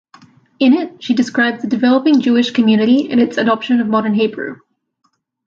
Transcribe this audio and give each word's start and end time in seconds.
In 0.57 0.73
it 0.73 1.03
she 1.03 1.13
describes 1.13 1.61
the 1.61 1.67
developing 1.67 2.21
Jewish 2.21 2.49
community 2.49 3.11
and 3.11 3.21
its 3.21 3.37
adoption 3.37 3.79
of 3.79 3.87
modern 3.87 4.15
Hebrew. 4.15 4.55